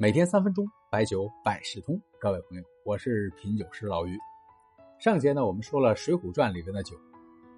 [0.00, 2.00] 每天三分钟，白酒百事通。
[2.20, 4.16] 各位朋友，我是品酒师老于。
[5.00, 6.96] 上节呢，我们说了《水浒传》里边的酒，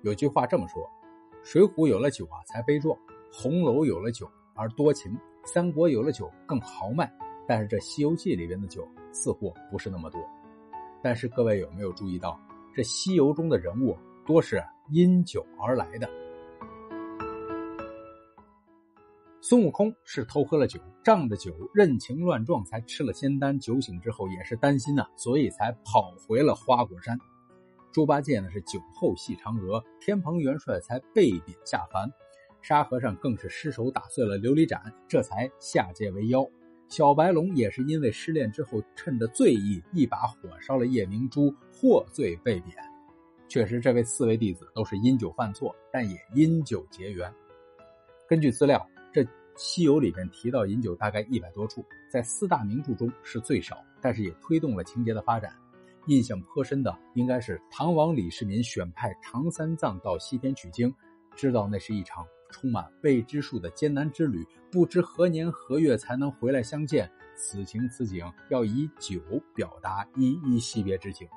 [0.04, 0.83] 有句话这么说
[1.45, 2.97] ：“水浒有了酒啊，才悲壮；
[3.31, 5.13] 红楼有了酒而多情；
[5.45, 7.13] 三国有了酒更豪迈。”
[7.47, 10.19] 但是这《西游记》里边的酒似乎不是那么多。
[11.03, 12.41] 但是各位有没有注意到，
[12.75, 13.95] 这西游中的人物
[14.25, 16.09] 多是因酒而来的？
[19.42, 23.58] 孙悟空是偷喝了酒，仗着酒任情乱撞，才吃了仙丹。
[23.58, 27.18] 酒醒之后也是担心呐，所以才跑回了花果山。
[27.90, 32.10] 猪八戒呢是酒后戏嫦娥，天蓬元帅才被贬下凡。
[32.60, 36.46] 沙和尚更是失手打碎了琉璃盏，这才下界为妖。
[36.88, 42.77] 小白龙也是因为失恋之后趁着醉意，一把火烧了夜明珠，获罪被贬。
[43.48, 47.32] 确实，这位四位弟子都是因酒犯错，但也因酒结缘。
[48.28, 49.27] 根据资料，这。
[49.56, 55.55] 西游里边提到饮酒大概一百多处，在四大名著中是最少，但是也推动了情节的发展。
[56.06, 60.91] 印象颇深的应该是唐王李世民选派唐三藏到西天取经，
[61.36, 67.11] 知道那是一场充满未知数的艰难之旅，不知何年何月才能回来相见。
[67.36, 69.20] 此情此景，要以酒
[69.55, 71.28] 表达依依惜别之情。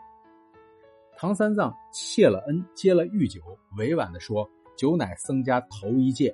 [1.17, 3.41] 唐三藏谢了恩，接了御酒，
[3.75, 6.33] 委婉地说：“酒乃僧家头一戒。”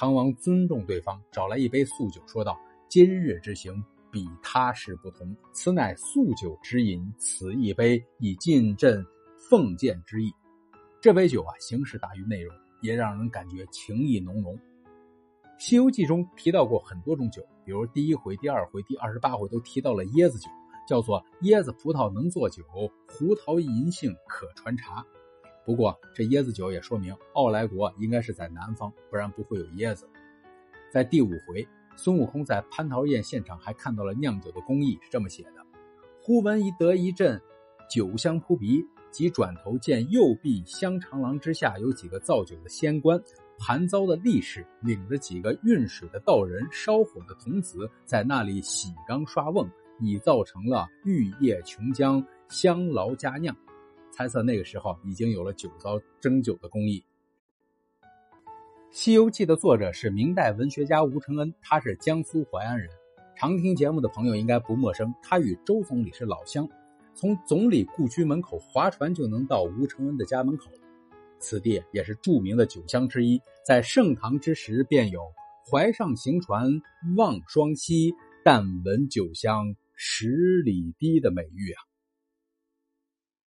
[0.00, 2.56] 唐王尊重对方，找来一杯素酒，说道
[2.88, 3.82] ：“今日之行，
[4.12, 5.36] 比他时不同。
[5.52, 9.04] 此乃素酒之饮，此一杯，以尽朕
[9.50, 10.32] 奉献之意。”
[11.02, 14.54] 这杯酒啊，形式大于内容，也让人感觉情意浓浓。
[15.58, 20.48] 《西游记》中提到过很多种酒，比如第一回、第二回、第二十八回都提到了椰子酒，
[20.86, 22.62] 叫做“椰子葡萄能做酒，
[23.08, 25.04] 胡桃银杏可传茶”。
[25.68, 30.08] 不过，这椰子酒也说明傲来国应该是在南方，不然不会有椰子。
[30.90, 35.66] 在第五回，孙悟空在蟠桃宴现场还看到了酿酒的工艺，是这么写的
[36.24, 37.38] ：“忽闻一得一阵
[37.86, 43.20] 酒香扑鼻，即转头见右壁香长廊之下有几个造酒的仙官，
[43.58, 49.68] 盘糟的力士领着几个运水的道人、烧火的童子，在那里洗缸刷瓮，
[50.00, 53.54] 已造成了玉液琼浆，香劳佳酿。”
[54.18, 57.00] 猜测那个时候已经有了酒糟蒸酒的工艺。
[58.90, 62.90] 《西游记》的作者是明代文学家吴承恩，他是江苏淮安人，
[63.36, 65.14] 常听节目的朋友应该不陌生。
[65.22, 66.68] 他与周总理是老乡，
[67.14, 70.68] 从总理故居门口划船就能到吴承恩的家门口。
[71.38, 75.20] 此地也是著名的酒乡之一，在盛唐之时便有
[75.70, 76.68] “淮上行船
[77.16, 78.12] 望双溪，
[78.44, 81.87] 但闻酒香十里堤”的美誉啊。